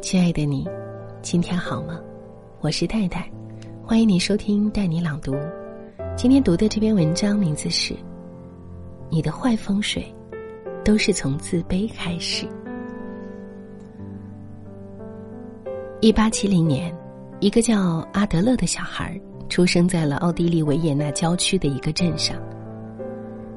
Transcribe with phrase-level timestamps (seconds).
[0.00, 0.66] 亲爱的你，
[1.20, 2.00] 今天好吗？
[2.60, 3.30] 我是戴戴，
[3.84, 5.36] 欢迎你收听带你朗读。
[6.16, 7.92] 今天读的这篇文章名字是
[9.10, 10.02] 《你的坏风水
[10.82, 12.46] 都是从自卑开始》。
[16.00, 16.96] 一八七零年，
[17.38, 22.38] 一个叫阿德勒的小孩出生在了奥地利维也纳郊区的一个镇上。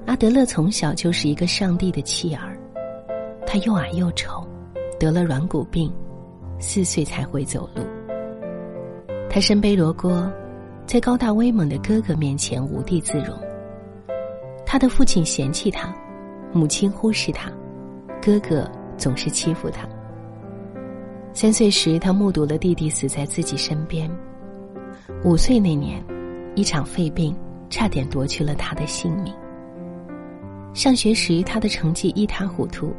[0.06, 2.60] 阿德勒从小就是一个上帝的弃儿，
[3.48, 4.46] 他又矮又丑，
[5.00, 5.92] 得了软骨病，
[6.64, 7.84] 四岁才会走路。
[9.30, 10.32] 他身背罗锅，
[10.86, 13.38] 在高大威猛的哥哥面前无地自容。
[14.66, 15.94] 他的父亲嫌弃他，
[16.54, 17.52] 母亲忽视他，
[18.22, 18.66] 哥哥
[18.98, 19.86] 总是欺负他。
[21.34, 24.10] 三岁时，他目睹了弟弟死在自己身边。
[25.26, 26.02] 五岁那年，
[26.56, 27.36] 一场肺病
[27.70, 29.34] 差点夺去了他的性命。
[30.74, 32.94] 上学时，他的成绩一塌糊涂，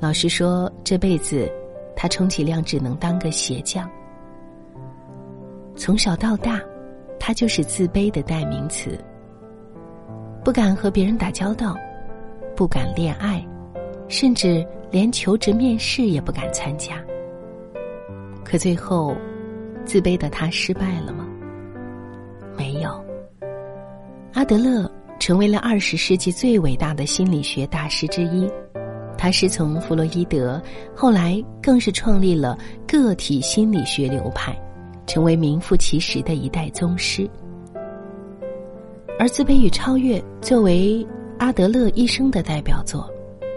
[0.00, 1.46] 老师说这辈子
[1.96, 3.90] 他充其量只能当个鞋匠。
[5.74, 6.60] 从小到大，
[7.18, 8.96] 他就是自卑的代名词。
[10.44, 11.76] 不敢和别人打交道，
[12.54, 13.44] 不敢恋爱，
[14.08, 17.02] 甚至连求职面试也不敢参加。
[18.44, 19.16] 可最后，
[19.84, 21.26] 自卑的他失败了吗？
[22.56, 23.04] 没有。
[24.34, 24.88] 阿德勒。
[25.18, 28.46] 成为了二十世纪最伟大的心理学大师之一，
[29.18, 30.60] 他师从弗洛伊德，
[30.94, 34.56] 后来更是创立了个体心理学流派，
[35.06, 37.28] 成为名副其实的一代宗师。
[39.18, 41.04] 而《自卑与超越》作为
[41.38, 43.10] 阿德勒一生的代表作，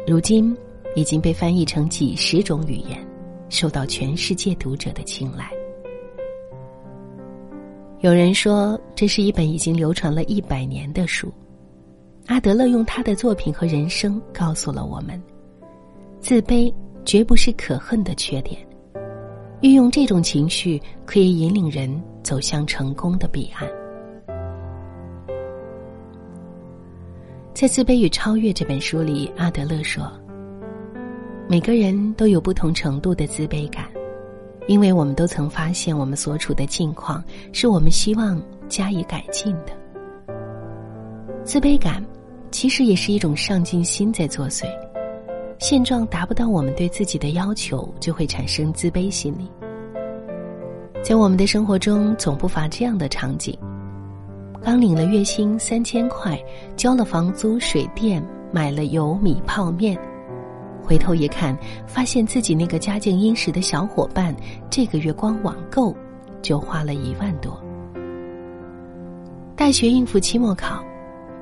[0.07, 0.55] 如今
[0.95, 2.97] 已经被翻译成几十种语言，
[3.49, 5.51] 受到全世界读者的青睐。
[7.99, 11.29] 有人说，这是一本已经流传了一百年的书。
[12.27, 15.21] 阿德勒用他的作品和人生告诉了我们：
[16.19, 16.71] 自卑
[17.05, 18.59] 绝不是可恨的缺点，
[19.61, 21.89] 运用这种情绪可以引领人
[22.21, 23.67] 走向成功的彼岸。
[27.53, 30.11] 在《自卑与超越》这本书里，阿德勒说
[31.47, 33.85] ：“每个人都有不同程度的自卑感，
[34.67, 40.33] 因为我们都曾发现我们所处的境况是我们希望加以改进的。
[41.43, 42.05] 自卑感。”
[42.51, 44.65] 其实也是一种上进心在作祟，
[45.59, 49.51] 现状达不到我们对自己的要求，就会产生自卑心理。
[51.03, 53.57] 在我们的生活中，总不乏这样的场景：
[54.63, 56.41] 刚领了月薪三千块，
[56.77, 59.99] 交了房租、水电，买了油米泡面，
[60.81, 64.33] 回头一看，发现自己那个家境殷实的小伙伴，
[64.69, 65.93] 这个月光网购
[66.41, 67.61] 就花了一万多。
[69.57, 70.81] 大学应付期末考。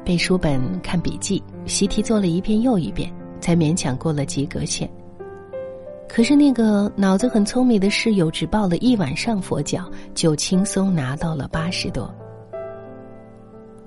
[0.04, 4.90] 背书本、看笔记、习题做了一遍又一遍，才勉强过了及格线。
[6.08, 12.14] 可是那个脑子很聪明的室友，只抱了一晚上佛脚，就轻松拿到了八十多。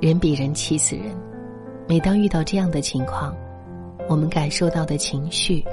[0.00, 1.06] 人比人气死人。
[1.88, 3.34] 每当遇到这样的情况，
[4.08, 5.64] 我们感受到的情绪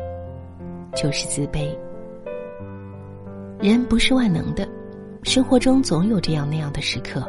[0.96, 1.70] 就是自卑。
[3.60, 4.68] 人不是万能的，
[5.22, 7.24] 生活中总有这样那样的时刻，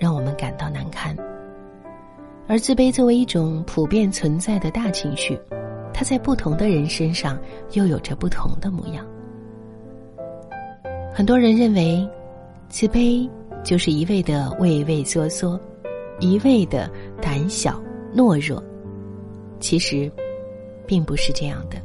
[0.00, 1.16] 让我们感到难堪。
[2.48, 5.38] 而自卑作为一种普遍存在的大情绪，
[6.02, 7.38] 它在不同的人身上
[7.74, 9.06] 又有着不同的模样。
[11.14, 12.04] 很多人认为，
[12.68, 13.30] 自卑
[13.62, 15.60] 就是一味的畏畏缩缩，
[16.18, 16.90] 一味的
[17.20, 17.80] 胆小
[18.12, 18.60] 懦弱。
[19.60, 20.10] 其实，
[20.88, 21.76] 并不是这样的。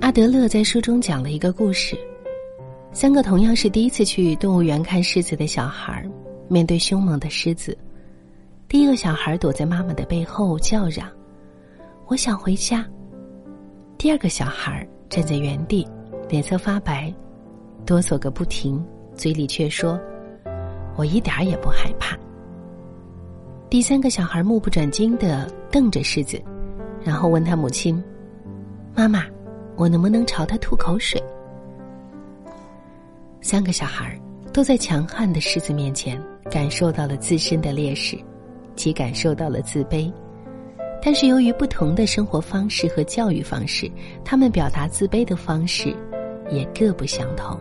[0.00, 1.94] 阿德勒在书中讲了一个故事：
[2.90, 6.02] 三个同样是第一次去动物园看狮子的小孩，
[6.48, 7.76] 面对凶猛的狮子。
[8.66, 11.06] 第一个小孩躲在妈妈的背后叫嚷
[12.06, 12.86] ：“我想回家。”
[13.98, 15.86] 第二个小孩站在原地，
[16.28, 17.12] 脸色发白，
[17.84, 18.84] 哆嗦个不停，
[19.14, 19.98] 嘴里却说
[20.96, 22.16] ：“我一点也不害怕。”
[23.68, 26.40] 第三个小孩目不转睛的瞪着狮子，
[27.02, 28.02] 然后问他母亲
[28.94, 29.24] ：“妈妈，
[29.76, 31.22] 我能不能朝他吐口水？”
[33.40, 34.20] 三个小孩
[34.52, 36.20] 都在强悍的狮子面前
[36.50, 38.16] 感受到了自身的劣势。
[38.76, 40.12] 其感受到了自卑，
[41.00, 43.90] 但是由于不同的生活方式和教育方式，
[44.24, 45.94] 他们表达自卑的方式
[46.50, 47.58] 也各不相同。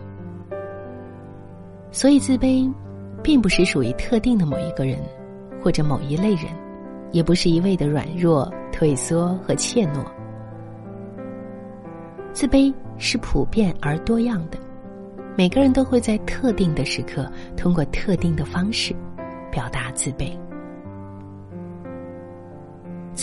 [1.91, 2.71] 所以，自卑
[3.23, 4.99] 并不是属于特定的某一个人
[5.61, 6.45] 或者某一类人，
[7.11, 10.03] 也不是一味的软弱、退缩和怯懦。
[12.33, 14.57] 自卑是普遍而多样的，
[15.37, 18.93] 每个人都会在特定的时刻通过特定的方式
[19.51, 20.37] 表达自卑。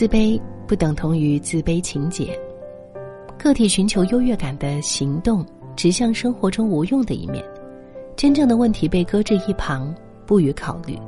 [0.02, 2.36] 自卑不等同于自卑情节，
[3.38, 5.46] 个体寻求优越感的行动
[5.76, 7.40] 指向生活中无用的一面，
[8.16, 9.94] 真正的问题被搁置一旁，
[10.26, 10.98] 不予考虑，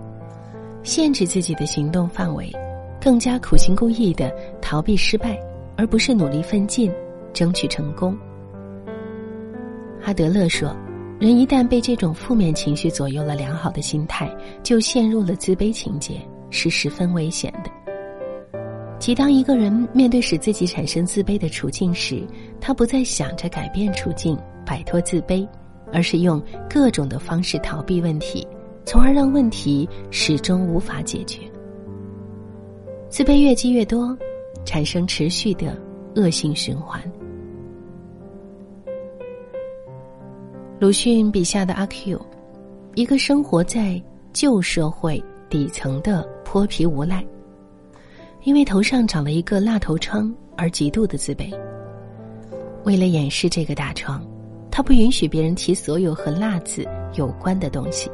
[0.85, 2.53] 限制自己的行动范围，
[3.01, 4.33] 更加苦心孤诣的
[4.63, 5.37] 逃避失败，
[5.77, 6.89] 而不是努力奋进，
[7.33, 8.17] 争取成功。
[10.05, 10.73] 阿德勒说
[11.19, 14.33] ：“人一旦被这种负面情绪左右了良好的心态，
[14.63, 17.69] 就陷入了自卑情节，是十分危险的。”
[19.05, 22.27] 即当一个人面对使自己产生自卑的处境时，
[22.59, 24.35] 他不再想着改变处境、
[24.65, 25.47] 摆脱自卑，
[25.93, 28.49] 而是用各种的方式逃避问题，
[28.87, 31.41] 从而让问题始终无法解决。
[33.11, 34.17] 自卑越积越多，
[34.65, 35.79] 产生持续的
[36.17, 36.99] 恶性循环。
[40.81, 42.19] 鲁迅笔下的阿 Q，
[42.95, 44.03] 一个生活在
[44.33, 47.23] 旧社会底层的泼皮无赖。
[48.45, 51.53] 因为头上长了一个蜡头疮而极度的自卑。
[52.85, 54.23] 为了掩饰这个大疮，
[54.71, 58.11] 他不允许别人提所有和“蜡”字有关的东西，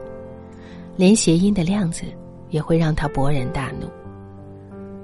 [0.97, 2.05] 连谐音的“亮”字
[2.49, 3.89] 也会让他勃然大怒。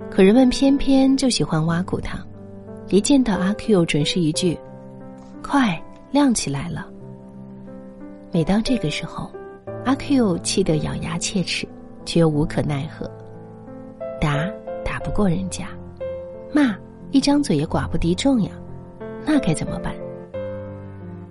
[0.08, 2.24] 可人们偏偏就喜欢挖苦他，
[2.88, 4.56] 一见到阿 Q 准是一句
[5.42, 5.82] ：“快
[6.12, 6.86] 亮起来了。”
[8.30, 9.28] 每当这个时候，
[9.84, 11.66] 阿 Q 气得咬牙切齿，
[12.04, 13.10] 却又无可奈何。
[14.20, 14.48] 答。
[15.06, 15.68] 不过人家，
[16.52, 16.76] 骂
[17.12, 18.50] 一张嘴也寡不敌众呀，
[19.24, 19.94] 那该怎么办？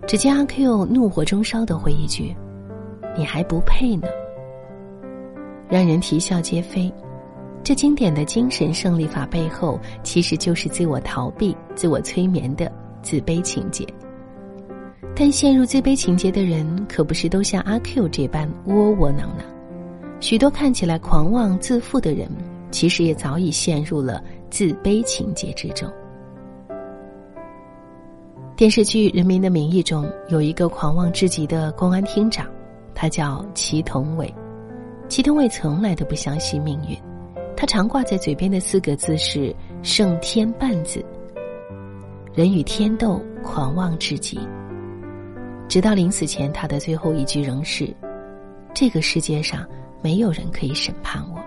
[0.07, 2.33] 只见阿 Q 怒火中烧的回一句
[3.17, 4.07] ：“你还不配呢。”
[5.67, 6.89] 让人啼笑皆非。
[7.65, 13.85] 这经典的精神胜利法背后，其实就是自我逃避、自我催眠的自卑情节。
[15.13, 19.45] 但陷入自卑情节的人，可不是都像阿 Q 这般窝窝囊囊。
[20.21, 22.29] 许多看起来狂妄自负的人。
[22.75, 25.89] 其实也早已陷入了自卑情节之中。
[28.53, 32.45] 电视剧《人民的名义》中有一个狂妄至极的公安厅长，
[32.93, 34.29] 他叫祁同伟。
[35.07, 37.01] 祁同伟从来都不相信命运，
[37.55, 41.01] 他常挂在嘴边的四个字是“胜天半子”。
[42.35, 44.37] 人与天斗，狂妄至极。
[45.69, 47.87] 直到临死前，他的最后一句仍是
[48.75, 49.65] ：“这个世界上
[50.01, 51.41] 没有人可以审判我。”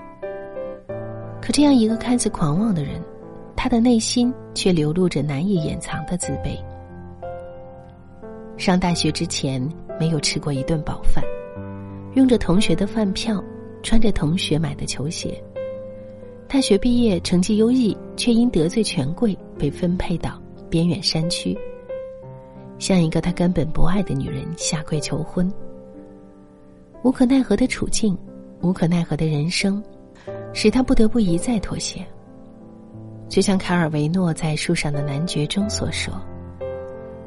[1.48, 3.00] 可这样一个看似狂妄的人，
[3.56, 6.62] 他的内心却流露着难以掩藏的自卑。
[8.58, 9.66] 上大学之前
[9.98, 11.24] 没有吃过一顿饱饭，
[12.16, 13.42] 用着同学的饭票，
[13.82, 15.42] 穿着同学买的球鞋。
[16.46, 21.56] 大学毕业成绩优异，却因得罪权贵被分配到边远山区，
[22.78, 25.50] 向一个他根本不爱的女人下跪求婚。
[27.04, 28.14] 无可奈何的处境，
[28.60, 29.82] 无可奈何的人生。
[30.52, 32.04] 使他不得不一再妥协。
[33.28, 36.14] 就像卡尔维诺在《树上的男爵》中所说：“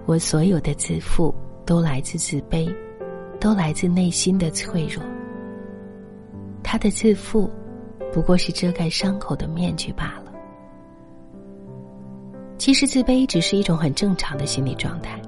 [0.08, 1.34] 我所有的自负
[1.66, 2.74] 都来自自卑，
[3.40, 5.04] 都来自内心的脆弱。
[6.64, 7.50] 他的自负，
[8.12, 10.32] 不过是遮盖伤口的面具罢了。
[12.58, 15.22] 其实，自卑只是一种很正常的心理状态。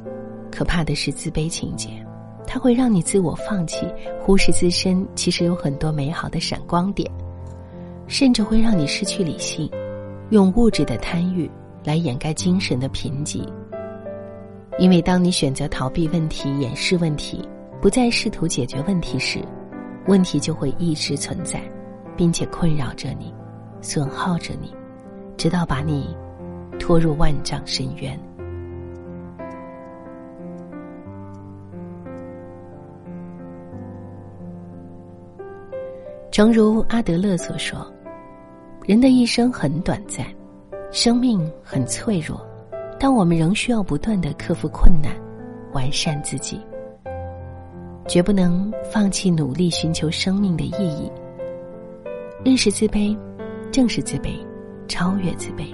[0.52, 1.90] 可怕的是自卑情节，
[2.46, 3.88] 它会让你自我放弃，
[4.20, 7.12] 忽视自身其实有很多美好的闪光点。”
[8.08, 9.70] 甚至会让你失去理性，
[10.30, 11.50] 用物质的贪欲
[11.84, 13.48] 来掩盖精神的贫瘠。
[14.80, 17.48] 因为当你选择逃避问题、掩饰问题，
[17.82, 19.40] 不再试图解决问题时，
[20.08, 21.62] 问题就会一直存在，
[22.18, 23.34] 并且困扰着你，
[23.82, 24.74] 损耗着你，
[25.38, 26.16] 直到把你
[26.80, 28.20] 拖入万丈深渊。
[36.32, 37.93] 诚如阿德勒所说。
[38.86, 40.26] 人的一生很短暂，
[40.92, 42.46] 生命很脆弱，
[43.00, 45.16] 但我们仍需要不断的克服困难，
[45.72, 46.60] 完善自己，
[48.10, 51.10] 绝不能放弃努力寻求生命的意义。
[52.44, 53.18] 认识自卑，
[53.72, 54.32] 正视自卑，
[54.90, 55.74] 超越自卑。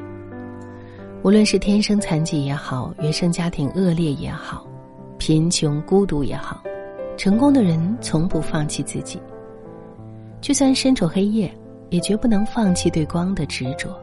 [1.24, 4.68] 无论是天生残疾也好，原生家庭恶劣也好，
[5.18, 6.62] 贫穷孤独也好，
[7.18, 9.20] 成功的人从不放弃自己，
[10.42, 11.51] 就算身处黑夜。
[11.89, 14.00] 也绝不能放弃对光的执着。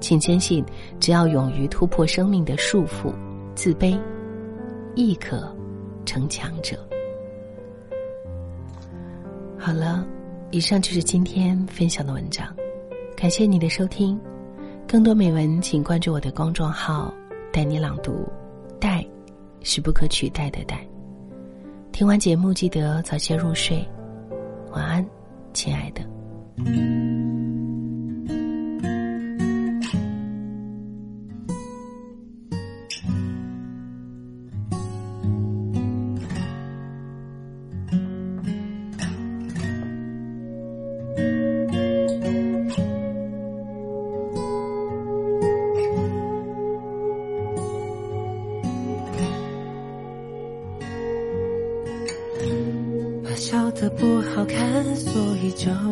[0.00, 0.64] 请坚信，
[0.98, 3.12] 只要勇于突破生命的束缚，
[3.54, 3.98] 自卑
[4.96, 5.54] 亦可
[6.04, 6.76] 成强者。
[9.56, 10.04] 好了，
[10.50, 12.46] 以上就是今天分享的文章，
[13.16, 14.18] 感谢你的收听。
[14.88, 17.14] 更多美文，请关注我的公众号
[17.52, 18.28] “带你朗读
[18.80, 19.06] ”，“带”
[19.62, 20.84] 是不可取代的“带”。
[21.92, 23.88] 听完节目，记得早些入睡，
[24.72, 25.06] 晚安，
[25.52, 26.02] 亲爱的。
[53.34, 55.91] 笑得不好看，所以就。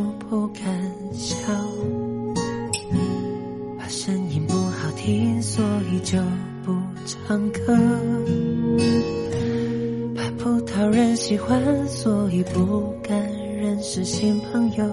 [13.82, 14.84] 是新朋友。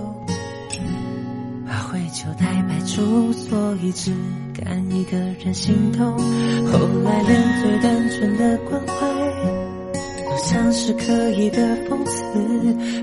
[1.67, 4.13] 怕会糗带白出，所以只
[4.53, 6.17] 敢一个人心动。
[6.17, 9.07] 后来连最单纯的关怀。
[10.29, 12.21] 都像是刻意的讽刺，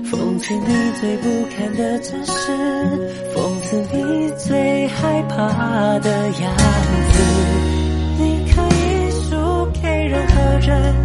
[0.09, 0.67] 讽刺你
[0.99, 2.31] 最不堪的真实，
[3.35, 6.55] 讽刺你最害怕的样
[7.11, 7.21] 子。
[8.17, 9.35] 你可以输
[9.81, 10.33] 给任何
[10.65, 10.95] 人，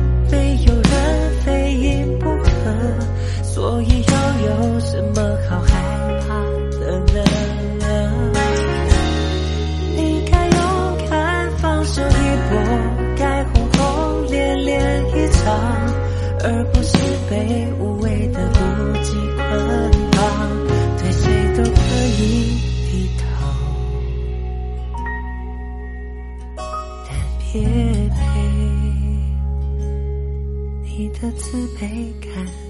[31.00, 32.69] 你的自卑感。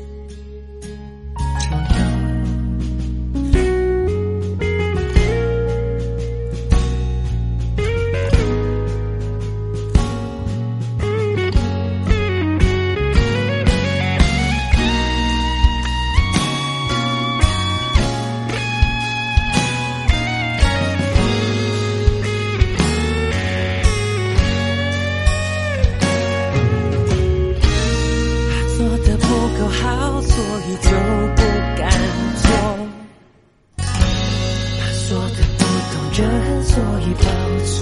[36.81, 37.25] 所以保
[37.67, 37.77] 持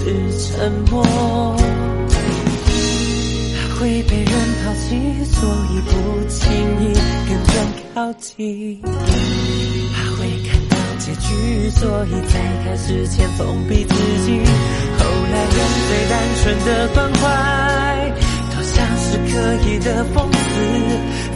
[0.51, 0.93] 沉默，
[3.55, 4.89] 怕会被人抛弃，
[5.23, 5.39] 所
[5.71, 5.89] 以不
[6.27, 6.37] 轻
[6.81, 6.83] 易
[7.25, 7.55] 跟人
[7.95, 8.27] 靠近。
[8.81, 8.83] 怕
[10.17, 11.25] 会看到结局，
[11.69, 12.33] 所以在
[12.65, 13.39] 开始前封
[13.69, 14.27] 闭自己。
[14.97, 15.01] 后
[15.31, 15.55] 来人
[15.87, 16.13] 最单
[16.43, 17.23] 纯的关怀，
[18.51, 19.31] 都像是刻
[19.65, 20.43] 意的讽刺，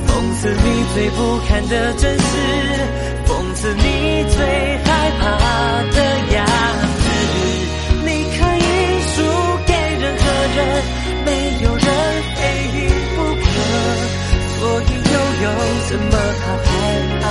[0.05, 1.17] 讽刺你最不
[1.48, 2.22] 堪的真实，
[3.25, 3.82] 讽刺你
[4.36, 4.38] 最
[4.84, 5.24] 害怕
[5.96, 5.98] 的
[6.36, 6.43] 样
[10.55, 11.03] 人。
[11.25, 11.29] 没
[11.63, 11.88] 有人
[12.36, 12.41] 非
[12.77, 12.79] 赢
[13.15, 13.45] 不可，
[14.60, 15.45] 所以又有
[15.89, 16.67] 怎么好害
[17.22, 17.24] 怕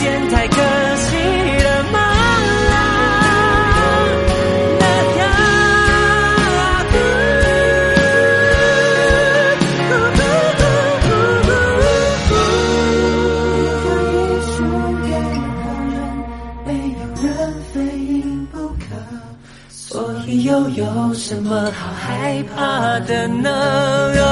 [0.00, 0.56] 点太可
[0.96, 1.16] 惜
[1.62, 1.98] 了吗？
[20.44, 24.29] 又有什么好害怕的呢？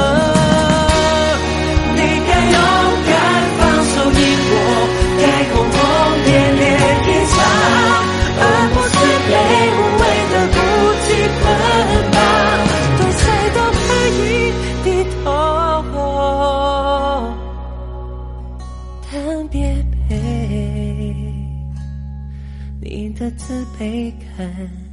[23.79, 24.88] 被你的自卑感。